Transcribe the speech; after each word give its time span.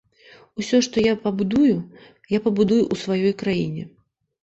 Усё, 0.63 0.79
што 0.87 1.03
я 1.09 1.13
пабудую, 1.27 1.77
я 2.37 2.43
пабудую 2.49 2.83
ў 2.91 2.95
сваёй 3.07 3.41
краіне. 3.47 3.91